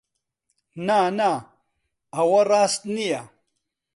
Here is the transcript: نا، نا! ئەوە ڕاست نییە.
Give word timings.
نا، 0.87 0.99
نا! 1.17 1.31
ئەوە 2.15 2.41
ڕاست 2.49 2.81
نییە. 2.95 3.21